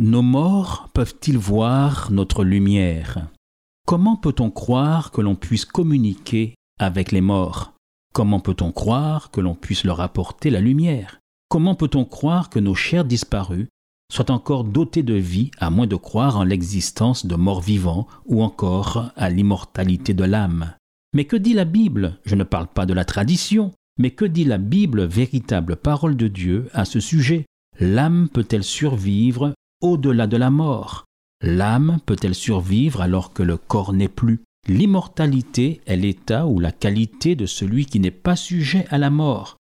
Nos 0.00 0.22
morts 0.22 0.90
peuvent-ils 0.94 1.38
voir 1.38 2.12
notre 2.12 2.44
lumière? 2.44 3.26
Comment 3.84 4.14
peut-on 4.14 4.48
croire 4.48 5.10
que 5.10 5.20
l'on 5.20 5.34
puisse 5.34 5.64
communiquer 5.64 6.54
avec 6.78 7.10
les 7.10 7.20
morts? 7.20 7.72
Comment 8.14 8.38
peut-on 8.38 8.70
croire 8.70 9.32
que 9.32 9.40
l'on 9.40 9.56
puisse 9.56 9.82
leur 9.82 10.00
apporter 10.00 10.50
la 10.50 10.60
lumière? 10.60 11.18
Comment 11.48 11.74
peut-on 11.74 12.04
croire 12.04 12.48
que 12.48 12.60
nos 12.60 12.76
chers 12.76 13.04
disparus 13.04 13.66
soient 14.12 14.30
encore 14.30 14.62
dotés 14.62 15.02
de 15.02 15.14
vie 15.14 15.50
à 15.58 15.68
moins 15.68 15.88
de 15.88 15.96
croire 15.96 16.36
en 16.36 16.44
l'existence 16.44 17.26
de 17.26 17.34
morts 17.34 17.60
vivants 17.60 18.06
ou 18.24 18.44
encore 18.44 19.10
à 19.16 19.30
l'immortalité 19.30 20.14
de 20.14 20.22
l'âme? 20.22 20.74
Mais 21.12 21.24
que 21.24 21.34
dit 21.34 21.54
la 21.54 21.64
Bible? 21.64 22.20
Je 22.24 22.36
ne 22.36 22.44
parle 22.44 22.68
pas 22.68 22.86
de 22.86 22.94
la 22.94 23.04
tradition, 23.04 23.72
mais 23.98 24.12
que 24.12 24.26
dit 24.26 24.44
la 24.44 24.58
Bible, 24.58 25.06
véritable 25.06 25.74
parole 25.74 26.16
de 26.16 26.28
Dieu, 26.28 26.68
à 26.72 26.84
ce 26.84 27.00
sujet? 27.00 27.46
L'âme 27.80 28.28
peut-elle 28.28 28.62
survivre 28.62 29.54
au-delà 29.80 30.26
de 30.26 30.36
la 30.36 30.50
mort 30.50 31.04
L'âme 31.40 32.00
peut-elle 32.04 32.34
survivre 32.34 33.00
alors 33.00 33.32
que 33.32 33.42
le 33.42 33.56
corps 33.56 33.92
n'est 33.92 34.08
plus? 34.08 34.40
L'immortalité 34.66 35.80
est 35.86 35.96
l'état 35.96 36.46
ou 36.46 36.58
la 36.58 36.72
qualité 36.72 37.36
de 37.36 37.46
celui 37.46 37.86
qui 37.86 38.00
n'est 38.00 38.10
pas 38.10 38.36
sujet 38.36 38.86
à 38.90 38.98
la 38.98 39.08
mort. 39.08 39.56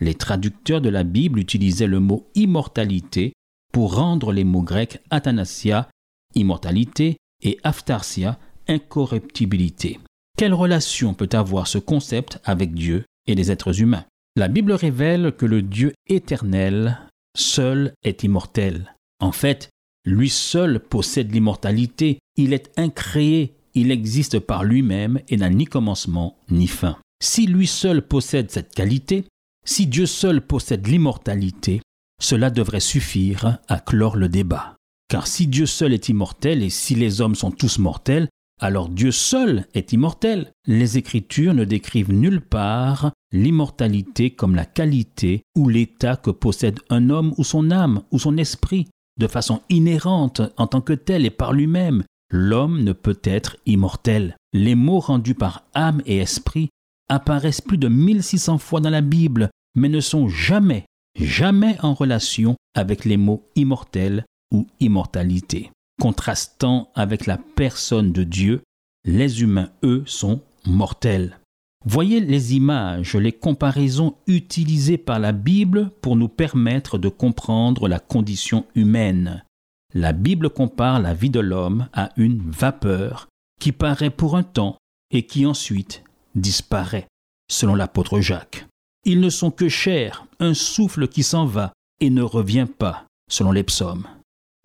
Les 0.00 0.14
traducteurs 0.14 0.80
de 0.80 0.90
la 0.90 1.02
Bible 1.02 1.38
utilisaient 1.38 1.86
le 1.86 2.00
mot 2.00 2.26
immortalité 2.34 3.32
pour 3.72 3.94
rendre 3.94 4.32
les 4.32 4.44
mots 4.44 4.62
grecs 4.62 5.00
athanasia, 5.10 5.88
immortalité, 6.34 7.16
et 7.42 7.58
aphtharsia, 7.62 8.38
incorruptibilité. 8.68 9.98
Quelle 10.36 10.54
relation 10.54 11.14
peut 11.14 11.28
avoir 11.32 11.66
ce 11.66 11.78
concept 11.78 12.40
avec 12.44 12.74
Dieu 12.74 13.04
et 13.26 13.34
les 13.34 13.50
êtres 13.50 13.80
humains? 13.80 14.04
La 14.36 14.48
Bible 14.48 14.72
révèle 14.72 15.32
que 15.36 15.46
le 15.46 15.62
Dieu 15.62 15.92
éternel 16.06 16.98
seul 17.36 17.92
est 18.02 18.24
immortel. 18.24 18.94
En 19.20 19.32
fait, 19.32 19.70
lui 20.04 20.28
seul 20.28 20.80
possède 20.80 21.32
l'immortalité, 21.32 22.18
il 22.36 22.52
est 22.52 22.70
incréé, 22.76 23.54
il 23.74 23.90
existe 23.90 24.38
par 24.38 24.64
lui-même 24.64 25.20
et 25.28 25.36
n'a 25.36 25.50
ni 25.50 25.64
commencement 25.64 26.36
ni 26.50 26.66
fin. 26.66 26.98
Si 27.22 27.46
lui 27.46 27.66
seul 27.66 28.02
possède 28.02 28.50
cette 28.50 28.74
qualité, 28.74 29.24
si 29.64 29.86
Dieu 29.86 30.06
seul 30.06 30.42
possède 30.42 30.86
l'immortalité, 30.86 31.80
cela 32.20 32.50
devrait 32.50 32.80
suffire 32.80 33.58
à 33.68 33.80
clore 33.80 34.16
le 34.16 34.28
débat. 34.28 34.76
Car 35.08 35.26
si 35.26 35.46
Dieu 35.46 35.66
seul 35.66 35.92
est 35.92 36.08
immortel 36.08 36.62
et 36.62 36.70
si 36.70 36.94
les 36.94 37.20
hommes 37.20 37.34
sont 37.34 37.50
tous 37.50 37.78
mortels, 37.78 38.28
alors 38.60 38.88
Dieu 38.88 39.10
seul 39.10 39.66
est 39.74 39.92
immortel. 39.92 40.52
Les 40.66 40.96
Écritures 40.96 41.54
ne 41.54 41.64
décrivent 41.64 42.12
nulle 42.12 42.40
part 42.40 43.12
l'immortalité 43.32 44.30
comme 44.30 44.54
la 44.54 44.64
qualité 44.64 45.42
ou 45.56 45.68
l'état 45.68 46.16
que 46.16 46.30
possède 46.30 46.78
un 46.88 47.10
homme 47.10 47.34
ou 47.36 47.44
son 47.44 47.70
âme 47.70 48.02
ou 48.10 48.18
son 48.18 48.36
esprit. 48.36 48.88
De 49.18 49.26
façon 49.26 49.62
inhérente 49.68 50.42
en 50.56 50.66
tant 50.66 50.80
que 50.80 50.92
tel 50.92 51.24
et 51.24 51.30
par 51.30 51.52
lui-même, 51.52 52.02
l'homme 52.30 52.82
ne 52.82 52.92
peut 52.92 53.20
être 53.22 53.56
immortel. 53.66 54.36
Les 54.52 54.74
mots 54.74 55.00
rendus 55.00 55.34
par 55.34 55.64
âme 55.74 56.02
et 56.06 56.18
esprit 56.18 56.70
apparaissent 57.08 57.60
plus 57.60 57.78
de 57.78 57.88
1600 57.88 58.58
fois 58.58 58.80
dans 58.80 58.90
la 58.90 59.02
Bible, 59.02 59.50
mais 59.76 59.88
ne 59.88 60.00
sont 60.00 60.28
jamais, 60.28 60.86
jamais 61.18 61.76
en 61.82 61.94
relation 61.94 62.56
avec 62.74 63.04
les 63.04 63.16
mots 63.16 63.46
immortel 63.54 64.24
ou 64.52 64.66
immortalité. 64.80 65.70
Contrastant 66.00 66.90
avec 66.94 67.26
la 67.26 67.38
personne 67.38 68.12
de 68.12 68.24
Dieu, 68.24 68.62
les 69.04 69.42
humains, 69.42 69.70
eux, 69.84 70.02
sont 70.06 70.40
mortels. 70.66 71.38
Voyez 71.86 72.20
les 72.20 72.54
images, 72.54 73.14
les 73.14 73.32
comparaisons 73.32 74.14
utilisées 74.26 74.96
par 74.96 75.18
la 75.18 75.32
Bible 75.32 75.90
pour 76.00 76.16
nous 76.16 76.28
permettre 76.28 76.96
de 76.96 77.10
comprendre 77.10 77.88
la 77.88 77.98
condition 77.98 78.64
humaine. 78.74 79.44
La 79.92 80.14
Bible 80.14 80.48
compare 80.48 80.98
la 80.98 81.12
vie 81.12 81.28
de 81.28 81.40
l'homme 81.40 81.88
à 81.92 82.08
une 82.16 82.40
vapeur 82.50 83.28
qui 83.60 83.70
paraît 83.70 84.10
pour 84.10 84.34
un 84.34 84.42
temps 84.42 84.78
et 85.10 85.26
qui 85.26 85.44
ensuite 85.44 86.02
disparaît, 86.34 87.06
selon 87.50 87.74
l'apôtre 87.74 88.20
Jacques. 88.20 88.66
Ils 89.04 89.20
ne 89.20 89.28
sont 89.28 89.50
que 89.50 89.68
chair, 89.68 90.26
un 90.40 90.54
souffle 90.54 91.06
qui 91.06 91.22
s'en 91.22 91.44
va 91.44 91.74
et 92.00 92.08
ne 92.08 92.22
revient 92.22 92.66
pas, 92.78 93.04
selon 93.30 93.52
les 93.52 93.62
psaumes. 93.62 94.06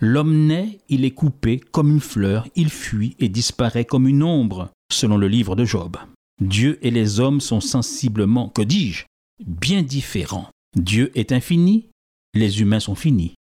L'homme 0.02 0.47
naît, 0.47 0.79
il 0.88 1.03
est 1.03 1.12
coupé 1.12 1.59
comme 1.59 1.91
une 1.91 2.00
fleur, 2.00 2.47
il 2.56 2.69
fuit 2.69 3.18
et 3.19 3.28
disparaît 3.28 3.84
comme 3.84 4.08
une 4.08 4.24
ombre, 4.24 4.69
selon 4.90 5.18
le 5.18 5.28
livre 5.28 5.58
de 5.58 5.66
Job. 5.66 5.97
Dieu 6.39 6.79
et 6.81 6.91
les 6.91 7.19
hommes 7.19 7.41
sont 7.41 7.61
sensiblement, 7.61 8.50
que 8.50 8.61
dis-je, 8.61 9.05
bien 9.45 9.83
différents. 9.83 10.50
Dieu 10.75 11.11
est 11.16 11.31
infini, 11.31 11.89
les 12.33 12.61
humains 12.61 12.79
sont 12.79 12.95
finis. 12.95 13.35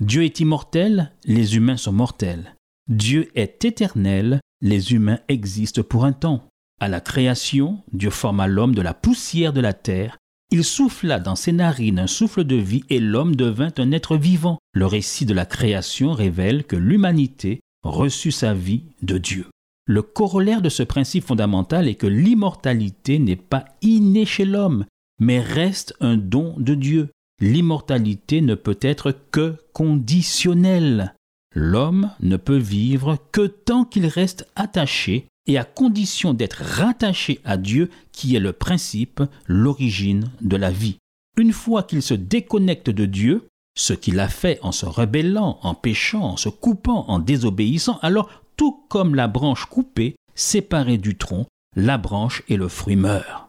Dieu 0.00 0.24
est 0.24 0.40
immortel, 0.40 1.12
les 1.24 1.56
humains 1.56 1.76
sont 1.76 1.92
mortels. 1.92 2.56
Dieu 2.88 3.30
est 3.34 3.64
éternel, 3.64 4.40
les 4.60 4.92
humains 4.92 5.20
existent 5.28 5.82
pour 5.82 6.04
un 6.04 6.12
temps. 6.12 6.48
À 6.80 6.88
la 6.88 7.00
création, 7.00 7.82
Dieu 7.92 8.10
forma 8.10 8.48
l'homme 8.48 8.74
de 8.74 8.82
la 8.82 8.94
poussière 8.94 9.52
de 9.52 9.60
la 9.60 9.72
terre 9.72 10.18
il 10.52 10.64
souffla 10.64 11.18
dans 11.18 11.34
ses 11.34 11.52
narines 11.52 11.98
un 11.98 12.06
souffle 12.06 12.44
de 12.44 12.56
vie 12.56 12.84
et 12.90 13.00
l'homme 13.00 13.34
devint 13.34 13.72
un 13.78 13.90
être 13.90 14.18
vivant. 14.18 14.58
Le 14.74 14.84
récit 14.84 15.24
de 15.24 15.32
la 15.32 15.46
création 15.46 16.12
révèle 16.12 16.64
que 16.64 16.76
l'humanité 16.76 17.60
reçut 17.82 18.32
sa 18.32 18.52
vie 18.52 18.82
de 19.00 19.16
Dieu. 19.16 19.46
Le 19.86 20.02
corollaire 20.02 20.62
de 20.62 20.68
ce 20.68 20.82
principe 20.82 21.24
fondamental 21.24 21.88
est 21.88 21.96
que 21.96 22.06
l'immortalité 22.06 23.18
n'est 23.18 23.36
pas 23.36 23.64
innée 23.82 24.26
chez 24.26 24.44
l'homme, 24.44 24.84
mais 25.18 25.40
reste 25.40 25.94
un 26.00 26.16
don 26.16 26.54
de 26.58 26.74
Dieu. 26.74 27.08
L'immortalité 27.40 28.40
ne 28.40 28.54
peut 28.54 28.78
être 28.80 29.16
que 29.32 29.56
conditionnelle. 29.72 31.14
L'homme 31.54 32.10
ne 32.20 32.36
peut 32.36 32.56
vivre 32.56 33.18
que 33.32 33.46
tant 33.46 33.84
qu'il 33.84 34.06
reste 34.06 34.48
attaché 34.54 35.26
et 35.46 35.58
à 35.58 35.64
condition 35.64 36.34
d'être 36.34 36.62
rattaché 36.62 37.40
à 37.44 37.56
Dieu 37.56 37.90
qui 38.12 38.36
est 38.36 38.40
le 38.40 38.52
principe, 38.52 39.22
l'origine 39.46 40.30
de 40.40 40.56
la 40.56 40.70
vie. 40.70 40.98
Une 41.36 41.52
fois 41.52 41.82
qu'il 41.82 42.02
se 42.02 42.14
déconnecte 42.14 42.90
de 42.90 43.06
Dieu, 43.06 43.48
ce 43.74 43.92
qu'il 43.94 44.20
a 44.20 44.28
fait 44.28 44.58
en 44.62 44.70
se 44.70 44.86
rebellant, 44.86 45.58
en 45.62 45.74
péchant, 45.74 46.22
en 46.22 46.36
se 46.36 46.48
coupant, 46.48 47.06
en 47.08 47.18
désobéissant, 47.18 47.98
alors 48.02 48.30
tout 48.56 48.84
comme 48.88 49.14
la 49.14 49.28
branche 49.28 49.66
coupée, 49.66 50.16
séparée 50.34 50.98
du 50.98 51.16
tronc, 51.16 51.46
la 51.76 51.98
branche 51.98 52.42
et 52.48 52.56
le 52.56 52.68
fruit 52.68 52.96
meurent. 52.96 53.48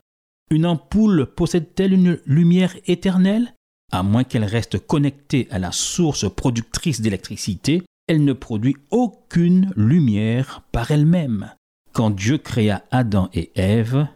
Une 0.52 0.66
ampoule 0.66 1.26
possède-t-elle 1.26 1.94
une 1.94 2.20
lumière 2.26 2.76
éternelle? 2.86 3.54
À 3.92 4.04
moins 4.04 4.24
qu'elle 4.24 4.46
reste 4.46 4.80
connectée 4.86 5.48
à 5.52 5.60
la 5.60 5.72
source 5.72 6.34
productrice 6.34 7.02
d'électricité, 7.02 7.84
elle 8.08 8.24
ne 8.24 8.34
produit 8.34 8.76
aucune 8.92 9.72
lumière 9.76 10.62
par 10.72 10.92
elle-même. 10.92 11.52
Quand 11.92 12.10
Dieu 12.10 12.38
créa 12.38 12.84
Adam 12.92 13.30
et 13.34 13.52
Ève, 13.56 14.08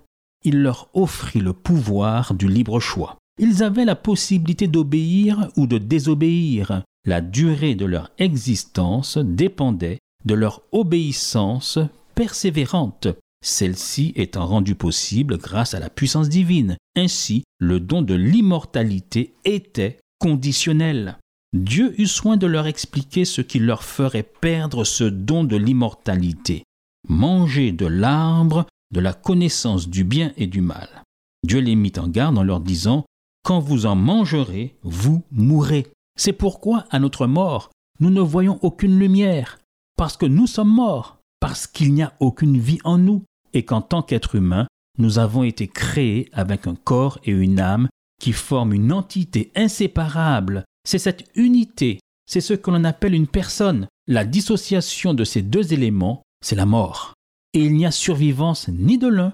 il 0.43 0.61
leur 0.61 0.89
offrit 0.93 1.39
le 1.39 1.53
pouvoir 1.53 2.33
du 2.33 2.47
libre 2.47 2.79
choix. 2.79 3.17
Ils 3.39 3.63
avaient 3.63 3.85
la 3.85 3.95
possibilité 3.95 4.67
d'obéir 4.67 5.49
ou 5.57 5.67
de 5.67 5.77
désobéir. 5.77 6.83
La 7.05 7.21
durée 7.21 7.75
de 7.75 7.85
leur 7.85 8.11
existence 8.17 9.17
dépendait 9.17 9.99
de 10.25 10.33
leur 10.33 10.61
obéissance 10.71 11.79
persévérante, 12.15 13.07
celle-ci 13.43 14.13
étant 14.15 14.45
rendue 14.45 14.75
possible 14.75 15.37
grâce 15.37 15.73
à 15.73 15.79
la 15.79 15.89
puissance 15.89 16.29
divine. 16.29 16.77
Ainsi, 16.95 17.43
le 17.59 17.79
don 17.79 18.01
de 18.01 18.15
l'immortalité 18.15 19.35
était 19.45 19.99
conditionnel. 20.19 21.17
Dieu 21.53 21.93
eut 21.99 22.07
soin 22.07 22.37
de 22.37 22.47
leur 22.47 22.67
expliquer 22.67 23.25
ce 23.25 23.41
qui 23.41 23.59
leur 23.59 23.83
ferait 23.83 24.23
perdre 24.23 24.83
ce 24.83 25.03
don 25.03 25.43
de 25.43 25.55
l'immortalité 25.55 26.63
manger 27.07 27.71
de 27.71 27.85
l'arbre 27.85 28.65
de 28.91 28.99
la 28.99 29.13
connaissance 29.13 29.89
du 29.89 30.03
bien 30.03 30.31
et 30.37 30.47
du 30.47 30.61
mal. 30.61 31.03
Dieu 31.43 31.59
les 31.59 31.75
mit 31.75 31.93
en 31.97 32.07
garde 32.07 32.37
en 32.37 32.43
leur 32.43 32.59
disant, 32.59 33.05
Quand 33.43 33.59
vous 33.59 33.85
en 33.85 33.95
mangerez, 33.95 34.75
vous 34.83 35.23
mourrez. 35.31 35.87
C'est 36.17 36.33
pourquoi, 36.33 36.85
à 36.89 36.99
notre 36.99 37.27
mort, 37.27 37.69
nous 37.99 38.09
ne 38.09 38.21
voyons 38.21 38.59
aucune 38.61 38.97
lumière, 38.97 39.59
parce 39.97 40.15
que 40.15 40.25
nous 40.25 40.47
sommes 40.47 40.73
morts, 40.73 41.19
parce 41.41 41.67
qu'il 41.67 41.93
n'y 41.93 42.03
a 42.03 42.13
aucune 42.19 42.57
vie 42.57 42.79
en 42.85 42.97
nous, 42.97 43.23
et 43.53 43.65
qu'en 43.65 43.81
tant 43.81 44.01
qu'être 44.01 44.35
humain, 44.35 44.67
nous 44.97 45.19
avons 45.19 45.43
été 45.43 45.67
créés 45.67 46.29
avec 46.31 46.67
un 46.67 46.75
corps 46.75 47.19
et 47.25 47.31
une 47.31 47.59
âme 47.59 47.89
qui 48.21 48.31
forment 48.31 48.73
une 48.73 48.93
entité 48.93 49.51
inséparable. 49.55 50.63
C'est 50.85 50.99
cette 50.99 51.25
unité 51.35 51.99
c'est 52.27 52.41
ce 52.41 52.53
que 52.53 52.69
l'on 52.69 52.83
appelle 52.83 53.15
une 53.15 53.27
personne. 53.27 53.87
La 54.05 54.25
dissociation 54.25 55.13
de 55.13 55.23
ces 55.23 55.41
deux 55.41 55.73
éléments, 55.73 56.21
c'est 56.45 56.55
la 56.55 56.65
mort. 56.65 57.13
Et 57.53 57.65
il 57.65 57.73
n'y 57.73 57.85
a 57.85 57.91
survivance 57.91 58.67
ni 58.67 58.97
de 58.97 59.07
l'un 59.07 59.33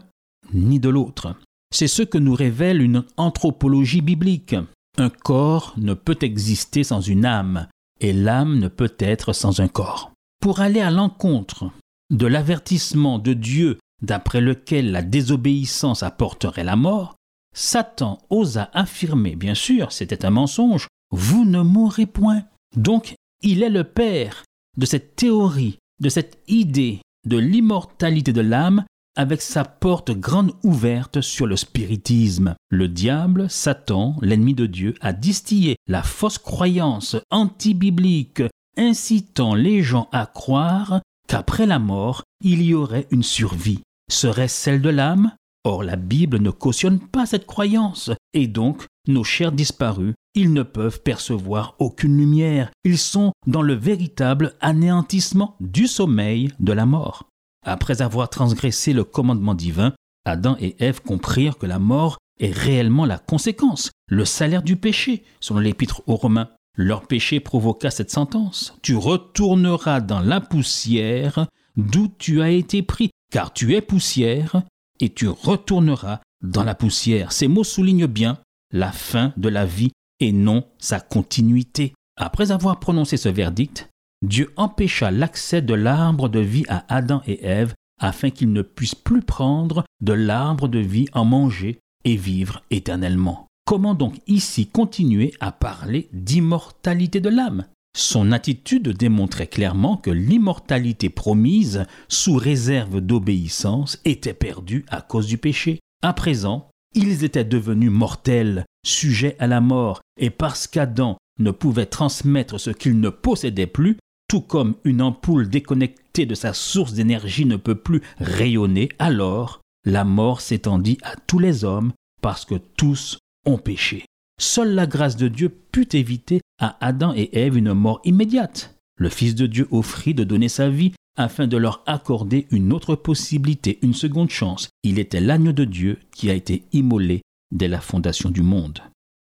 ni 0.53 0.79
de 0.79 0.89
l'autre. 0.89 1.35
C'est 1.73 1.87
ce 1.87 2.03
que 2.03 2.19
nous 2.19 2.35
révèle 2.35 2.81
une 2.81 3.03
anthropologie 3.17 4.01
biblique. 4.01 4.55
Un 4.97 5.09
corps 5.09 5.73
ne 5.77 5.95
peut 5.95 6.17
exister 6.21 6.83
sans 6.83 7.01
une 7.01 7.25
âme, 7.25 7.67
et 7.99 8.13
l'âme 8.13 8.59
ne 8.59 8.67
peut 8.67 8.93
être 8.99 9.33
sans 9.33 9.61
un 9.61 9.67
corps. 9.67 10.11
Pour 10.43 10.59
aller 10.59 10.81
à 10.81 10.91
l'encontre 10.91 11.71
de 12.11 12.27
l'avertissement 12.27 13.17
de 13.17 13.31
Dieu 13.31 13.79
d'après 14.01 14.41
lequel 14.41 14.91
la 14.91 15.01
désobéissance 15.01 16.03
apporterait 16.03 16.65
la 16.65 16.75
mort, 16.75 17.15
Satan 17.55 18.17
osa 18.29 18.69
affirmer, 18.73 19.37
bien 19.37 19.55
sûr, 19.55 19.93
c'était 19.93 20.25
un 20.25 20.31
mensonge, 20.31 20.89
vous 21.11 21.45
ne 21.45 21.61
mourrez 21.61 22.07
point. 22.07 22.43
Donc, 22.75 23.15
il 23.41 23.63
est 23.63 23.69
le 23.69 23.85
père 23.85 24.43
de 24.75 24.85
cette 24.85 25.15
théorie, 25.15 25.77
de 26.01 26.09
cette 26.09 26.43
idée 26.49 26.99
de 27.25 27.37
l'immortalité 27.37 28.33
de 28.33 28.41
l'âme 28.41 28.83
avec 29.15 29.41
sa 29.41 29.63
porte 29.63 30.11
grande 30.11 30.51
ouverte 30.61 31.21
sur 31.21 31.47
le 31.47 31.55
spiritisme. 31.55 32.53
Le 32.69 32.89
diable, 32.89 33.49
Satan, 33.49 34.17
l'ennemi 34.21 34.55
de 34.55 34.65
Dieu, 34.65 34.93
a 34.99 35.13
distillé 35.13 35.77
la 35.87 36.03
fausse 36.03 36.37
croyance 36.37 37.15
anti-biblique, 37.31 38.43
incitant 38.77 39.55
les 39.55 39.81
gens 39.81 40.09
à 40.11 40.25
croire 40.25 41.01
qu'après 41.27 41.65
la 41.65 41.79
mort, 41.79 42.23
il 42.41 42.61
y 42.61 42.73
aurait 42.73 43.07
une 43.11 43.23
survie. 43.23 43.81
Serait-ce 44.11 44.55
celle 44.55 44.81
de 44.81 44.89
l'âme? 44.89 45.31
Or 45.65 45.83
la 45.83 45.95
Bible 45.95 46.39
ne 46.39 46.51
cautionne 46.51 46.99
pas 46.99 47.25
cette 47.25 47.45
croyance, 47.45 48.11
et 48.33 48.47
donc 48.47 48.85
nos 49.07 49.23
chers 49.23 49.53
disparus, 49.53 50.13
ils 50.35 50.51
ne 50.51 50.63
peuvent 50.63 51.01
percevoir 51.01 51.75
aucune 51.79 52.17
lumière, 52.17 52.69
ils 52.83 52.97
sont 52.97 53.31
dans 53.47 53.61
le 53.61 53.73
véritable 53.73 54.55
anéantissement 54.59 55.55
du 55.61 55.87
sommeil 55.87 56.51
de 56.59 56.73
la 56.73 56.85
mort. 56.85 57.27
Après 57.65 58.01
avoir 58.01 58.29
transgressé 58.29 58.91
le 58.91 59.03
commandement 59.05 59.55
divin, 59.55 59.93
Adam 60.25 60.57
et 60.59 60.75
Ève 60.79 61.01
comprirent 61.01 61.57
que 61.57 61.65
la 61.65 61.79
mort 61.79 62.17
est 62.39 62.51
réellement 62.51 63.05
la 63.05 63.17
conséquence, 63.17 63.91
le 64.07 64.25
salaire 64.25 64.63
du 64.63 64.75
péché, 64.75 65.23
selon 65.39 65.59
l'épître 65.59 66.01
aux 66.07 66.15
Romains. 66.15 66.49
Leur 66.75 67.05
péché 67.07 67.39
provoqua 67.39 67.91
cette 67.91 68.11
sentence. 68.11 68.75
Tu 68.81 68.95
retourneras 68.95 70.01
dans 70.01 70.19
la 70.19 70.41
poussière 70.41 71.47
d'où 71.75 72.07
tu 72.17 72.41
as 72.41 72.49
été 72.49 72.81
pris, 72.81 73.11
car 73.31 73.53
tu 73.53 73.75
es 73.75 73.81
poussière, 73.81 74.63
et 74.99 75.09
tu 75.09 75.27
retourneras 75.27 76.21
dans 76.41 76.63
la 76.63 76.75
poussière. 76.75 77.31
Ces 77.31 77.47
mots 77.47 77.63
soulignent 77.63 78.07
bien 78.07 78.39
la 78.71 78.91
fin 78.91 79.33
de 79.37 79.49
la 79.49 79.65
vie 79.65 79.91
et 80.19 80.31
non 80.31 80.65
sa 80.77 80.99
continuité. 80.99 81.93
Après 82.15 82.51
avoir 82.51 82.79
prononcé 82.79 83.17
ce 83.17 83.29
verdict, 83.29 83.89
Dieu 84.23 84.51
empêcha 84.55 85.11
l'accès 85.11 85.61
de 85.61 85.73
l'arbre 85.73 86.29
de 86.29 86.39
vie 86.39 86.65
à 86.69 86.85
Adam 86.93 87.21
et 87.27 87.43
Ève 87.45 87.73
afin 87.99 88.29
qu'ils 88.29 88.51
ne 88.51 88.61
puissent 88.61 88.95
plus 88.95 89.21
prendre 89.21 89.83
de 90.01 90.13
l'arbre 90.13 90.67
de 90.67 90.79
vie, 90.79 91.07
en 91.13 91.25
manger 91.25 91.79
et 92.03 92.15
vivre 92.15 92.63
éternellement. 92.71 93.47
Comment 93.65 93.95
donc 93.95 94.15
ici 94.27 94.67
continuer 94.67 95.33
à 95.39 95.51
parler 95.51 96.09
d'immortalité 96.11 97.21
de 97.21 97.29
l'âme? 97.29 97.65
Son 97.95 98.31
attitude 98.31 98.89
démontrait 98.89 99.47
clairement 99.47 99.97
que 99.97 100.11
l'immortalité 100.11 101.09
promise, 101.09 101.85
sous 102.09 102.35
réserve 102.35 102.99
d'obéissance, 102.99 103.99
était 104.03 104.33
perdue 104.33 104.83
à 104.89 105.01
cause 105.01 105.27
du 105.27 105.37
péché. 105.37 105.79
À 106.01 106.13
présent, 106.13 106.69
ils 106.93 107.23
étaient 107.23 107.45
devenus 107.45 107.91
mortels, 107.91 108.65
sujets 108.85 109.35
à 109.39 109.47
la 109.47 109.61
mort, 109.61 110.01
et 110.19 110.29
parce 110.29 110.67
qu'Adam 110.67 111.17
ne 111.39 111.51
pouvait 111.51 111.85
transmettre 111.85 112.59
ce 112.59 112.71
qu'il 112.71 112.99
ne 112.99 113.09
possédait 113.09 113.67
plus, 113.67 113.97
tout 114.27 114.41
comme 114.41 114.75
une 114.83 115.01
ampoule 115.01 115.49
déconnectée 115.49 116.25
de 116.25 116.35
sa 116.35 116.53
source 116.53 116.93
d'énergie 116.93 117.45
ne 117.45 117.55
peut 117.55 117.75
plus 117.75 118.01
rayonner, 118.19 118.89
alors 118.99 119.61
la 119.85 120.03
mort 120.03 120.41
s'étendit 120.41 120.97
à 121.03 121.15
tous 121.15 121.39
les 121.39 121.63
hommes 121.63 121.93
parce 122.21 122.45
que 122.45 122.55
tous 122.55 123.19
ont 123.45 123.57
péché. 123.57 124.05
Seule 124.39 124.73
la 124.73 124.87
grâce 124.87 125.15
de 125.15 125.27
Dieu 125.27 125.49
put 125.49 125.95
éviter 125.95 126.41
à 126.59 126.77
Adam 126.85 127.13
et 127.15 127.29
Ève 127.37 127.57
une 127.57 127.73
mort 127.73 128.01
immédiate. 128.03 128.75
Le 128.97 129.09
Fils 129.09 129.35
de 129.35 129.47
Dieu 129.47 129.67
offrit 129.71 130.13
de 130.13 130.23
donner 130.23 130.49
sa 130.49 130.69
vie 130.69 130.93
afin 131.17 131.47
de 131.47 131.57
leur 131.57 131.83
accorder 131.85 132.47
une 132.51 132.73
autre 132.73 132.95
possibilité, 132.95 133.79
une 133.81 133.93
seconde 133.93 134.29
chance. 134.29 134.69
Il 134.83 134.99
était 134.99 135.21
l'agneau 135.21 135.51
de 135.51 135.65
Dieu 135.65 135.99
qui 136.15 136.29
a 136.29 136.33
été 136.33 136.63
immolé 136.73 137.21
dès 137.51 137.67
la 137.67 137.81
fondation 137.81 138.29
du 138.29 138.41
monde. 138.41 138.79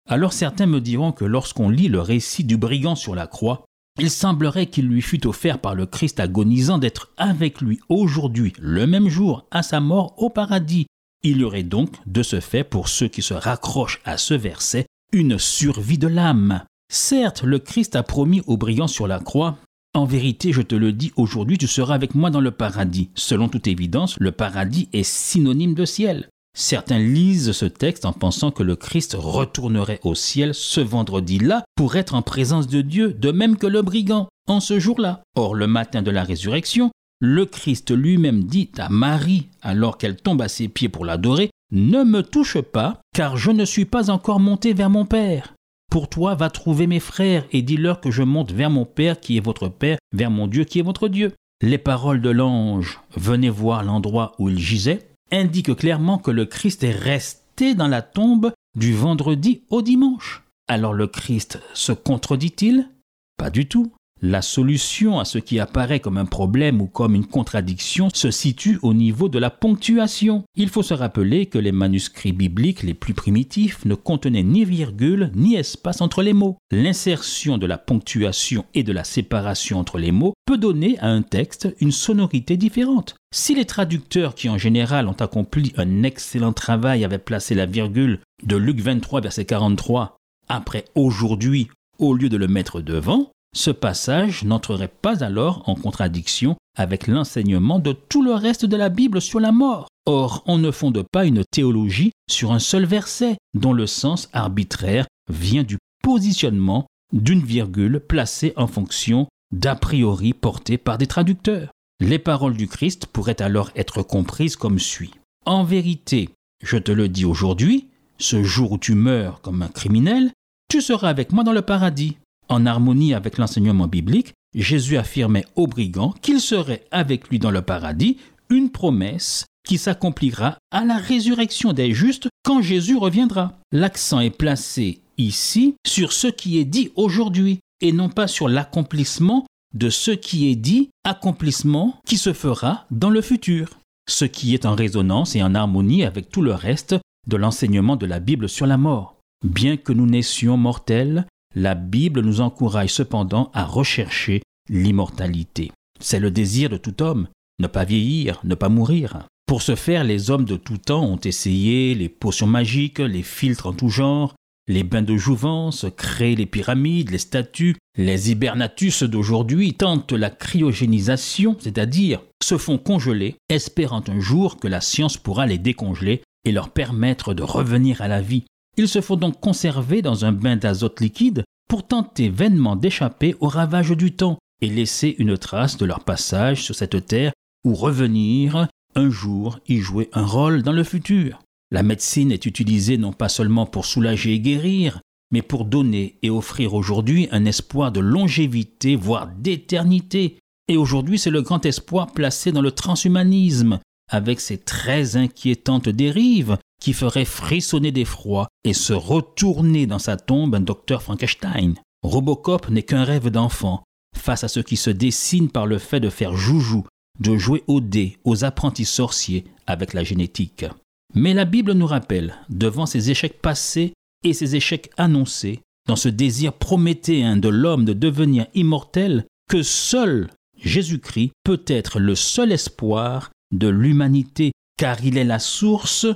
Alors 0.10 0.34
certains 0.34 0.66
me 0.66 0.82
diront 0.82 1.12
que 1.12 1.26
lorsqu'on 1.26 1.70
lit 1.70 1.88
le 1.88 2.00
récit 2.00 2.44
du 2.44 2.58
brigand 2.58 2.96
sur 2.96 3.16
la 3.16 3.28
croix, 3.28 3.66
il 4.00 4.10
semblerait 4.10 4.68
qu'il 4.68 4.88
lui 4.88 5.02
fût 5.02 5.26
offert 5.26 5.60
par 5.60 5.74
le 5.74 5.86
Christ 5.86 6.20
agonisant 6.20 6.78
d'être 6.78 7.12
avec 7.18 7.62
lui 7.62 7.80
aujourd'hui, 7.88 8.54
le 8.60 8.86
même 8.88 9.08
jour, 9.08 9.48
à 9.52 9.64
sa 9.64 9.80
mort 9.80 10.14
au 10.22 10.30
paradis. 10.30 10.86
Il 11.27 11.39
y 11.39 11.44
aurait 11.44 11.63
donc, 11.63 11.89
de 12.06 12.22
ce 12.22 12.39
fait, 12.39 12.63
pour 12.63 12.88
ceux 12.88 13.07
qui 13.07 13.24
se 13.24 13.33
raccrochent 13.33 14.00
à 14.06 14.19
ce 14.19 14.36
verset, 14.36 14.86
une 15.12 15.39
survie 15.39 15.98
de 15.98 16.07
l'âme. 16.07 16.62
Certes, 16.88 17.42
le 17.42 17.57
Christ 17.57 17.95
a 17.95 18.04
promis 18.04 18.44
au 18.45 18.57
brigand 18.57 18.88
sur 18.88 19.07
la 19.07 19.19
croix 19.19 19.57
en 19.95 20.04
vérité, 20.04 20.51
je 20.51 20.62
te 20.62 20.75
le 20.75 20.92
dis, 20.92 21.13
aujourd'hui 21.16 21.57
tu 21.57 21.68
seras 21.68 21.95
avec 21.95 22.16
moi 22.16 22.30
dans 22.30 22.42
le 22.42 22.51
paradis. 22.51 23.10
Selon 23.16 23.48
toute 23.48 23.66
évidence, 23.66 24.18
le 24.19 24.33
paradis 24.33 24.89
est 24.92 25.04
synonyme 25.04 25.74
de 25.74 25.86
ciel. 25.86 26.27
Certains 26.54 27.00
lisent 27.00 27.54
ce 27.54 27.66
texte 27.66 28.06
en 28.06 28.12
pensant 28.12 28.51
que 28.51 28.62
le 28.62 28.75
Christ 28.75 29.16
retournerait 29.18 30.01
au 30.04 30.13
ciel 30.13 30.54
ce 30.54 30.81
vendredi-là 30.81 31.63
pour 31.75 31.95
être 31.95 32.13
en 32.13 32.21
présence 32.21 32.68
de 32.68 32.81
Dieu, 32.81 33.13
de 33.13 33.31
même 33.31 33.56
que 33.56 33.68
le 33.68 33.81
brigand, 33.81 34.28
en 34.48 34.60
ce 34.60 34.80
jour-là. 34.80 35.24
Or, 35.36 35.56
le 35.56 35.66
matin 35.66 36.01
de 36.01 36.12
la 36.12 36.24
résurrection, 36.24 36.92
le 37.20 37.46
Christ 37.46 37.92
lui-même 37.92 38.44
dit 38.44 38.72
à 38.78 38.90
Marie, 38.90 39.48
alors 39.62 39.98
qu'elle 39.98 40.18
tombe 40.18 40.42
à 40.42 40.48
ses 40.48 40.68
pieds 40.68 40.90
pour 40.90 41.06
l'adorer, 41.06 41.50
Ne 41.72 42.04
me 42.04 42.22
touche 42.22 42.62
pas, 42.62 43.02
car 43.14 43.38
je 43.38 43.52
ne 43.52 43.66
suis 43.66 43.86
pas 43.86 44.12
encore 44.12 44.40
monté 44.40 44.74
vers 44.74 44.90
mon 44.90 45.06
Père. 45.06 45.56
Pour 45.90 46.10
toi, 46.10 46.36
va 46.36 46.50
trouver 46.50 46.88
mes 46.88 47.00
frères 47.00 47.46
et 47.52 47.62
dis-leur 47.62 48.02
que 48.02 48.12
je 48.12 48.22
monte 48.22 48.52
vers 48.52 48.70
mon 48.70 48.86
Père 48.86 49.20
qui 49.20 49.38
est 49.38 49.44
votre 49.44 49.70
Père, 49.70 49.98
vers 50.14 50.30
mon 50.30 50.48
Dieu 50.48 50.64
qui 50.64 50.80
est 50.80 50.84
votre 50.84 51.08
Dieu. 51.08 51.34
Les 51.62 51.78
paroles 51.78 52.22
de 52.22 52.30
l'ange, 52.30 53.00
venez 53.16 53.50
voir 53.50 53.84
l'endroit 53.84 54.34
où 54.38 54.50
il 54.50 54.60
gisait, 54.60 55.08
indiquent 55.32 55.76
clairement 55.76 56.18
que 56.18 56.32
le 56.32 56.46
Christ 56.46 56.84
est 56.84 56.92
resté 56.92 57.76
dans 57.76 57.88
la 57.88 58.02
tombe 58.02 58.52
du 58.78 58.94
vendredi 58.94 59.64
au 59.69 59.81
dimanche. 59.81 60.44
Alors 60.68 60.94
le 60.94 61.07
Christ 61.07 61.60
se 61.74 61.94
contredit-il? 61.94 62.90
Pas 63.38 63.50
du 63.50 63.68
tout. 63.68 63.94
La 64.28 64.42
solution 64.42 65.20
à 65.20 65.24
ce 65.24 65.38
qui 65.38 65.60
apparaît 65.60 66.00
comme 66.00 66.18
un 66.18 66.26
problème 66.26 66.82
ou 66.82 66.88
comme 66.88 67.14
une 67.14 67.28
contradiction 67.28 68.10
se 68.12 68.32
situe 68.32 68.80
au 68.82 68.96
niveau 68.96 69.30
de 69.30 69.38
la 69.38 69.52
ponctuation. 69.52 70.46
Il 70.56 70.70
faut 70.70 70.82
se 70.82 70.96
rappeler 70.96 71.46
que 71.46 71.60
les 71.60 71.72
manuscrits 71.72 72.32
bibliques 72.32 72.82
les 72.82 72.96
plus 72.96 73.14
primitifs 73.14 73.86
ne 73.86 73.94
contenaient 73.94 74.42
ni 74.42 74.66
virgule 74.66 75.32
ni 75.36 75.54
espace 75.54 76.02
entre 76.02 76.24
les 76.24 76.34
mots. 76.34 76.58
L'insertion 76.72 77.60
de 77.60 77.68
la 77.68 77.78
ponctuation 77.78 78.66
et 78.74 78.82
de 78.82 78.92
la 78.92 79.04
séparation 79.04 79.78
entre 79.78 80.00
les 80.00 80.12
mots 80.12 80.34
peut 80.48 80.58
donner 80.58 80.98
à 81.02 81.10
un 81.10 81.22
texte 81.22 81.76
une 81.80 81.92
sonorité 81.92 82.58
différente. 82.58 83.18
Si 83.32 83.54
les 83.54 83.66
traducteurs 83.66 84.34
qui 84.34 84.50
en 84.50 84.58
général 84.58 85.08
ont 85.08 85.12
accompli 85.20 85.72
un 85.78 86.02
excellent 86.02 86.54
travail 86.54 87.06
avaient 87.06 87.20
placé 87.20 87.54
la 87.54 87.68
virgule 87.68 88.22
de 88.42 88.56
Luc 88.56 88.80
23 88.80 89.22
verset 89.22 89.46
43 89.46 90.18
après 90.50 90.86
aujourd'hui 90.96 91.68
au 92.00 92.14
lieu 92.14 92.30
de 92.30 92.38
le 92.38 92.48
mettre 92.48 92.82
devant, 92.82 93.30
ce 93.56 93.71
passage 93.71 94.44
n'entrerait 94.44 94.92
pas 95.02 95.24
alors 95.24 95.64
en 95.68 95.76
contradiction 95.76 96.57
avec 96.78 97.07
l'enseignement 97.07 97.80
de 97.80 97.94
tout 97.94 98.21
le 98.21 98.33
reste 98.33 98.66
de 98.66 98.76
la 98.76 98.90
Bible 98.90 99.21
sur 99.21 99.40
la 99.40 99.54
mort. 99.54 99.88
Or, 100.06 100.44
on 100.45 100.57
ne 100.57 100.71
fonde 100.71 101.04
pas 101.09 101.26
une 101.26 101.44
théologie 101.50 102.12
sur 102.30 102.52
un 102.52 102.59
seul 102.59 102.85
verset 102.85 103.38
dont 103.54 103.74
le 103.74 103.88
sens 103.88 104.30
arbitraire 104.33 105.07
vient 105.31 105.64
du 105.64 105.78
positionnement 106.04 106.85
d'une 107.14 107.42
virgule 107.42 108.02
placée 108.02 108.54
en 108.57 108.68
fonction 108.68 109.28
d'a 109.54 109.76
priori 109.76 110.33
portés 110.33 110.78
par 110.78 110.97
des 110.97 111.07
traducteurs. 111.07 111.71
Les 112.02 112.19
paroles 112.19 112.57
du 112.57 112.68
Christ 112.68 113.06
pourraient 113.06 113.42
alors 113.42 113.71
être 113.76 114.04
comprises 114.04 114.57
comme 114.57 114.80
suit. 114.80 115.14
En 115.45 115.64
vérité, 115.64 116.30
je 116.62 116.78
te 116.78 116.92
le 116.92 117.07
dis 117.07 117.24
aujourd'hui, 117.24 117.88
ce 118.18 118.44
jour 118.44 118.74
où 118.74 118.78
tu 118.78 118.95
meurs 118.95 119.40
comme 119.42 119.62
un 119.62 119.69
criminel, 119.69 120.31
tu 120.69 120.81
seras 120.81 121.09
avec 121.09 121.31
moi 121.31 121.45
dans 121.45 121.54
le 121.54 121.62
paradis. 121.62 122.18
En 122.49 122.66
harmonie 122.66 123.14
avec 123.14 123.37
l'enseignement 123.37 123.87
biblique, 123.87 124.33
Jésus 124.54 124.97
affirmait 124.97 125.45
au 125.56 125.68
brigand 125.68 126.14
qu'il 126.21 126.40
serait 126.40 126.85
avec 126.92 127.30
lui 127.30 127.40
dans 127.40 127.52
le 127.52 127.61
paradis, 127.61 128.18
une 128.49 128.69
promesse 128.69 129.45
qui 129.68 129.78
s'accomplira 129.78 130.57
à 130.71 130.85
la 130.85 130.97
résurrection 130.97 131.73
des 131.73 131.94
justes 131.94 132.30
quand 132.44 132.61
Jésus 132.61 132.95
reviendra. 132.95 133.57
L'accent 133.71 134.19
est 134.19 134.30
placé 134.30 135.02
ici 135.18 135.75
sur 135.85 136.14
ce 136.14 136.28
qui 136.28 136.59
est 136.59 136.66
dit 136.66 136.92
aujourd'hui 136.95 137.59
et 137.81 137.92
non 137.92 138.09
pas 138.09 138.28
sur 138.28 138.47
l'accomplissement 138.47 139.45
de 139.73 139.90
ce 139.90 140.11
qui 140.11 140.49
est 140.49 140.56
dit, 140.56 140.90
accomplissement 141.04 141.99
qui 142.06 142.18
se 142.18 142.31
fera 142.31 142.85
dans 142.92 143.09
le 143.09 143.21
futur, 143.21 143.80
ce 144.07 144.23
qui 144.25 144.54
est 144.54 144.66
en 144.66 144.75
résonance 144.75 145.35
et 145.35 145.44
en 145.44 145.56
harmonie 145.56 146.06
avec 146.06 146.30
tout 146.30 146.42
le 146.42 146.54
reste 146.54 146.95
de 147.28 147.37
l'enseignement 147.37 147.95
de 147.95 148.06
la 148.06 148.19
Bible 148.19 148.47
sur 148.47 148.68
la 148.68 148.78
mort. 148.78 149.18
Bien 149.44 149.75
que 149.75 149.92
nous 149.92 150.06
naissions 150.06 150.57
mortels, 150.57 151.28
la 151.56 151.74
Bible 151.74 152.21
nous 152.21 152.42
encourage 152.42 152.90
cependant 152.90 153.50
à 153.54 153.64
rechercher 153.64 154.42
l'immortalité. 154.69 155.71
C'est 156.00 156.19
le 156.19 156.31
désir 156.31 156.69
de 156.69 156.78
tout 156.78 157.02
homme, 157.02 157.28
ne 157.59 157.68
pas 157.68 157.85
vieillir, 157.85 158.42
ne 158.44 158.56
pas 158.56 158.69
mourir. 158.69 159.26
Pour 159.47 159.62
ce 159.62 159.76
faire, 159.76 160.04
les 160.04 160.30
hommes 160.30 160.45
de 160.45 160.57
tout 160.57 160.78
temps 160.78 161.06
ont 161.06 161.19
essayé 161.19 161.95
les 161.95 162.09
potions 162.09 162.47
magiques, 162.47 163.00
les 163.00 163.24
filtres 163.24 163.68
en 163.68 163.74
tout 163.74 163.90
genre, 163.90 164.35
les 164.68 164.83
bains 164.83 165.04
de 165.04 165.16
jouvence, 165.16 165.85
créent 165.95 166.35
les 166.35 166.47
pyramides, 166.47 167.12
les 167.12 167.19
statues, 167.19 167.78
les 167.97 168.31
hibernatus 168.31 169.04
d'aujourd'hui 169.04 169.74
tentent 169.74 170.14
la 170.14 170.31
cryogénisation, 170.31 171.56
c'est-à-dire 171.59 172.21
se 172.44 172.57
font 172.57 172.78
congeler, 172.78 173.35
espérant 173.50 174.04
un 174.07 174.19
jour 174.19 174.57
que 174.57 174.68
la 174.68 174.81
science 174.81 175.18
pourra 175.18 175.45
les 175.45 175.59
décongeler 175.59 176.21
et 176.44 176.52
leur 176.52 176.69
permettre 176.69 177.33
de 177.33 177.44
revenir 177.44 178.02
à 178.02 178.07
la 178.07 178.21
vie. 178.21 178.44
Ils 178.78 178.90
se 178.90 179.02
font 179.02 179.16
donc 179.16 179.40
conserver 179.40 180.02
dans 180.02 180.26
un 180.26 180.32
bain 180.32 180.58
d'azote 180.58 181.00
liquide 181.00 181.44
pour 181.70 181.88
tenter 181.88 182.30
vainement 182.30 182.76
d'échapper 182.76 183.36
aux 183.40 183.48
ravages 183.48 183.92
du 183.92 184.12
temps 184.12 184.38
et 184.62 184.68
laisser 184.68 185.16
une 185.18 185.38
trace 185.38 185.78
de 185.78 185.86
leur 185.86 186.04
passage 186.04 186.64
sur 186.64 186.76
cette 186.76 187.06
terre 187.06 187.32
ou 187.64 187.74
revenir 187.74 188.68
un 188.96 189.10
jour 189.10 189.60
y 189.68 189.78
jouer 189.78 190.10
un 190.14 190.26
rôle 190.26 190.62
dans 190.62 190.72
le 190.72 190.84
futur. 190.84 191.40
La 191.72 191.84
médecine 191.84 192.32
est 192.32 192.46
utilisée 192.46 192.98
non 192.98 193.12
pas 193.12 193.30
seulement 193.30 193.66
pour 193.66 193.86
soulager 193.86 194.34
et 194.34 194.40
guérir, 194.40 195.02
mais 195.32 195.42
pour 195.42 195.66
donner 195.66 196.18
et 196.22 196.30
offrir 196.30 196.74
aujourd'hui 196.74 197.28
un 197.32 197.46
espoir 197.46 197.92
de 197.92 198.00
longévité, 198.00 198.96
voire 198.96 199.28
d'éternité. 199.28 200.38
Et 200.68 200.78
aujourd'hui, 200.78 201.18
c'est 201.18 201.32
le 201.32 201.42
grand 201.42 201.66
espoir 201.66 202.12
placé 202.12 202.52
dans 202.52 202.62
le 202.62 202.72
transhumanisme, 202.72 203.80
avec 204.10 204.40
ses 204.40 204.58
très 204.58 205.18
inquiétantes 205.18 205.90
dérives 205.90 206.58
qui 206.80 206.94
feraient 206.94 207.26
frissonner 207.26 207.92
d'effroi 207.92 208.48
et 208.66 208.74
se 208.74 208.94
retourner 208.94 209.86
dans 209.86 210.00
sa 210.00 210.18
tombe 210.18 210.56
un 210.56 210.60
docteur 210.60 211.02
Frankenstein. 211.04 211.76
Robocop 212.02 212.69
n'est 212.69 212.84
qu'un 212.84 213.04
rêve 213.04 213.30
d'enfant 213.30 213.84
face 214.18 214.44
à 214.44 214.48
ce 214.48 214.60
qui 214.60 214.76
se 214.76 214.90
dessine 214.90 215.50
par 215.50 215.68
le 215.68 215.78
fait 215.78 216.00
de 216.00 216.10
faire 216.10 216.36
joujou, 216.36 216.86
de 217.19 217.38
jouer 217.38 217.64
au 217.68 217.80
dé 217.80 218.18
aux 218.24 218.44
apprentis 218.44 218.86
sorciers 218.86 219.45
avec 219.68 219.94
la 219.94 220.04
génétique. 220.04 220.66
Mais 221.14 221.34
la 221.34 221.45
Bible 221.45 221.74
nous 221.74 221.86
rappelle, 221.86 222.36
devant 222.50 222.86
ces 222.86 223.12
échecs 223.12 223.42
passés 223.42 223.94
et 224.24 224.34
ces 224.34 224.56
échecs 224.56 224.90
annoncés, 224.98 225.62
dans 225.88 225.95
ce 225.95 226.10
désir 226.10 226.54
prométhéen 226.54 227.38
de 227.38 227.50
l'homme 227.50 227.86
de 227.86 227.94
devenir 227.94 228.48
immortel, 228.56 229.26
que 229.48 229.62
seul 229.62 230.30
Jésus-Christ 230.57 231.31
peut 231.44 231.64
être 231.68 232.00
le 232.00 232.16
seul 232.16 232.52
espoir 232.52 233.31
de 233.54 233.68
l'humanité, 233.68 234.52
car 234.78 235.04
il 235.06 235.18
est 235.18 235.24
la 235.24 235.40
source 235.40 236.07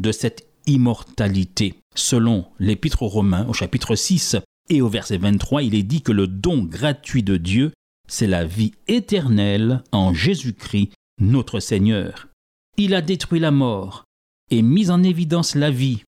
de 0.00 0.12
cette 0.12 0.48
immortalité. 0.66 1.74
Selon 1.98 2.46
l'Épître 2.60 3.02
aux 3.02 3.08
Romains 3.08 3.44
au 3.48 3.52
chapitre 3.52 3.96
6 3.96 4.36
et 4.70 4.80
au 4.80 4.88
verset 4.88 5.18
23, 5.18 5.64
il 5.64 5.74
est 5.74 5.82
dit 5.82 6.00
que 6.00 6.12
le 6.12 6.28
don 6.28 6.62
gratuit 6.62 7.24
de 7.24 7.36
Dieu, 7.36 7.72
c'est 8.06 8.28
la 8.28 8.44
vie 8.44 8.72
éternelle 8.86 9.82
en 9.90 10.14
Jésus-Christ, 10.14 10.92
notre 11.20 11.58
Seigneur. 11.58 12.28
Il 12.76 12.94
a 12.94 13.02
détruit 13.02 13.40
la 13.40 13.50
mort 13.50 14.04
et 14.48 14.62
mis 14.62 14.90
en 14.92 15.02
évidence 15.02 15.56
la 15.56 15.72
vie 15.72 16.04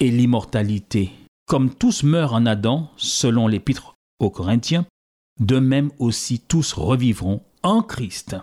et 0.00 0.10
l'immortalité. 0.10 1.12
Comme 1.46 1.74
tous 1.74 2.02
meurent 2.02 2.34
en 2.34 2.44
Adam, 2.44 2.90
selon 2.98 3.48
l'Épître 3.48 3.94
aux 4.20 4.30
Corinthiens, 4.30 4.84
de 5.40 5.58
même 5.58 5.92
aussi 5.98 6.40
tous 6.40 6.74
revivront 6.74 7.42
en 7.62 7.82
Christ. 7.82 8.36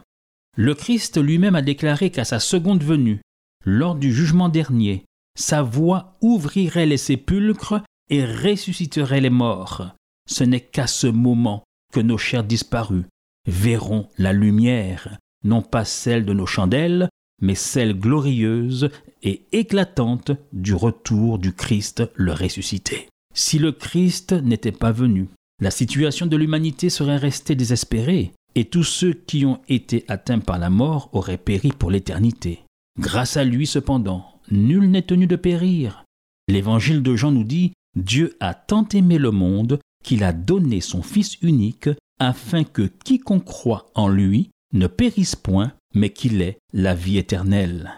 Le 0.58 0.74
Christ 0.74 1.22
lui-même 1.22 1.56
a 1.56 1.62
déclaré 1.62 2.10
qu'à 2.10 2.26
sa 2.26 2.40
seconde 2.40 2.84
venue, 2.84 3.22
lors 3.64 3.94
du 3.94 4.12
jugement 4.12 4.50
dernier, 4.50 5.06
sa 5.40 5.62
voix 5.62 6.18
ouvrirait 6.22 6.86
les 6.86 6.98
sépulcres 6.98 7.82
et 8.10 8.26
ressusciterait 8.26 9.22
les 9.22 9.30
morts. 9.30 9.88
Ce 10.30 10.44
n'est 10.44 10.60
qu'à 10.60 10.86
ce 10.86 11.08
moment 11.08 11.64
que 11.94 12.02
nos 12.02 12.18
chers 12.18 12.44
disparus 12.44 13.06
verront 13.48 14.10
la 14.18 14.34
lumière, 14.34 15.18
non 15.44 15.62
pas 15.62 15.86
celle 15.86 16.26
de 16.26 16.34
nos 16.34 16.46
chandelles, 16.46 17.10
mais 17.42 17.56
celle 17.56 17.98
glorieuse 17.98 18.90
et 19.24 19.46
éclatante 19.54 20.32
du 20.52 20.74
retour 20.74 21.40
du 21.40 21.54
Christ 21.54 22.04
le 22.16 22.34
ressuscité. 22.34 23.08
Si 23.34 23.60
le 23.60 23.72
Christ 23.72 24.34
n'était 24.34 24.74
pas 24.74 24.92
venu, 24.92 25.30
la 25.62 25.72
situation 25.72 26.26
de 26.26 26.36
l'humanité 26.36 26.90
serait 26.90 27.18
restée 27.18 27.56
désespérée, 27.56 28.34
et 28.56 28.66
tous 28.66 28.84
ceux 28.84 29.14
qui 29.14 29.46
ont 29.46 29.62
été 29.70 30.04
atteints 30.10 30.40
par 30.40 30.58
la 30.58 30.70
mort 30.70 31.10
auraient 31.14 31.38
péri 31.38 31.72
pour 31.72 31.92
l'éternité. 31.92 32.60
Grâce 33.00 33.38
à 33.38 33.46
lui, 33.46 33.66
cependant, 33.68 34.39
nul 34.52 34.90
n'est 34.90 35.04
tenu 35.04 35.28
de 35.28 35.36
périr. 35.36 36.04
L'évangile 36.48 37.04
de 37.04 37.16
Jean 37.16 37.32
nous 37.32 37.44
dit 37.44 37.74
Dieu 37.96 38.36
a 38.40 38.54
tant 38.54 38.88
aimé 38.90 39.18
le 39.18 39.32
monde 39.32 39.80
qu'il 40.04 40.24
a 40.24 40.34
donné 40.34 40.82
son 40.82 41.02
Fils 41.02 41.38
unique 41.42 41.90
afin 42.20 42.64
que 42.64 42.84
quiconque 42.84 43.46
croit 43.46 43.92
en 43.96 44.08
lui 44.08 44.50
ne 44.74 44.88
périsse 44.88 45.36
point, 45.36 45.74
mais 45.94 46.12
qu'il 46.12 46.42
ait 46.42 46.58
la 46.74 46.94
vie 46.94 47.18
éternelle. 47.18 47.92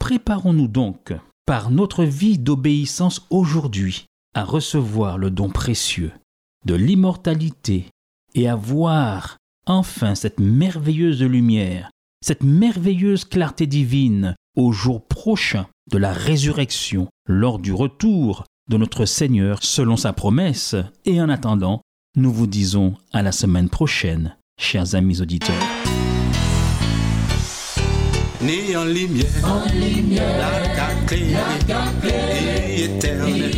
Préparons-nous 0.00 0.68
donc, 0.68 1.12
par 1.46 1.70
notre 1.70 2.04
vie 2.04 2.38
d'obéissance 2.38 3.26
aujourd'hui, 3.30 4.06
à 4.34 4.44
recevoir 4.44 5.18
le 5.18 5.30
don 5.30 5.50
précieux 5.50 6.12
de 6.64 6.74
l'immortalité 6.74 7.86
et 8.34 8.48
à 8.48 8.56
voir 8.56 9.36
enfin 9.66 10.14
cette 10.14 10.40
merveilleuse 10.40 11.22
lumière, 11.22 11.90
cette 12.22 12.42
merveilleuse 12.42 13.24
clarté 13.24 13.66
divine 13.66 14.34
au 14.56 14.72
jour 14.72 15.06
prochain 15.06 15.66
de 15.90 15.98
la 15.98 16.12
résurrection 16.12 17.08
lors 17.26 17.58
du 17.58 17.72
retour 17.72 18.44
de 18.68 18.76
notre 18.76 19.04
Seigneur 19.04 19.58
selon 19.62 19.96
sa 19.96 20.12
promesse. 20.12 20.74
Et 21.04 21.20
en 21.20 21.28
attendant, 21.28 21.82
nous 22.16 22.32
vous 22.32 22.46
disons 22.46 22.94
à 23.12 23.22
la 23.22 23.32
semaine 23.32 23.68
prochaine, 23.68 24.36
chers 24.58 24.94
amis 24.94 25.20
auditeurs. 25.20 25.54
Né 28.40 28.76
en 28.76 28.84
lumière, 28.84 29.26
en 29.42 29.64
lumière 29.72 30.38
la 30.76 31.06
clé, 31.06 31.32
la 31.66 31.92
clé, 32.00 32.84
éternelle, 32.84 33.52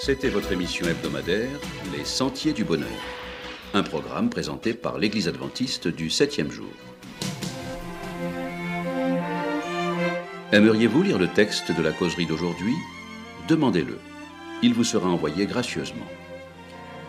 C'était 0.00 0.28
votre 0.28 0.50
émission 0.50 0.86
hebdomadaire 0.86 1.48
Les 1.96 2.04
Sentiers 2.04 2.52
du 2.52 2.64
Bonheur, 2.64 2.88
un 3.74 3.84
programme 3.84 4.28
présenté 4.28 4.74
par 4.74 4.98
l'Église 4.98 5.28
adventiste 5.28 5.86
du 5.86 6.10
septième 6.10 6.50
jour. 6.50 6.91
Aimeriez-vous 10.52 11.02
lire 11.02 11.18
le 11.18 11.28
texte 11.28 11.72
de 11.74 11.82
la 11.82 11.92
causerie 11.92 12.26
d'aujourd'hui? 12.26 12.74
Demandez-le. 13.48 13.98
Il 14.62 14.74
vous 14.74 14.84
sera 14.84 15.08
envoyé 15.08 15.46
gracieusement. 15.46 16.04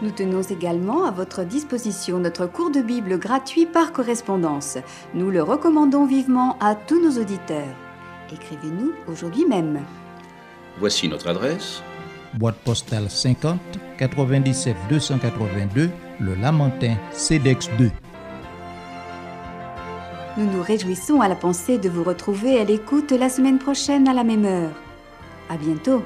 Nous 0.02 0.12
tenons 0.12 0.42
également 0.42 1.04
à 1.04 1.12
votre 1.12 1.44
disposition 1.44 2.20
notre 2.20 2.46
cours 2.46 2.72
de 2.72 2.80
Bible 2.82 3.20
gratuit 3.20 3.66
par 3.66 3.92
correspondance. 3.92 4.78
Nous 5.14 5.30
le 5.30 5.44
recommandons 5.44 6.06
vivement 6.06 6.58
à 6.62 6.74
tous 6.74 7.04
nos 7.04 7.22
auditeurs. 7.22 7.76
Écrivez-nous 8.32 8.94
aujourd'hui 9.10 9.46
même. 9.46 9.82
Voici 10.80 11.10
notre 11.10 11.28
adresse. 11.28 11.84
Boîte 12.36 12.58
postale 12.64 13.10
50 13.10 13.60
97 13.98 14.78
282 14.90 15.90
Le 16.22 16.36
Lamentin 16.36 16.96
CEDEX 17.12 17.70
2. 17.78 17.92
Nous 20.36 20.50
nous 20.50 20.64
réjouissons 20.64 21.22
à 21.22 21.28
la 21.28 21.36
pensée 21.36 21.78
de 21.78 21.90
vous 21.90 22.04
retrouver 22.04 22.60
à 22.60 22.64
l'écoute 22.64 23.12
la 23.12 23.30
semaine 23.30 23.60
prochaine 23.60 24.08
à 24.08 24.14
la 24.14 24.24
même 24.24 24.46
heure. 24.46 24.74
À 25.48 25.58
bientôt. 25.58 26.02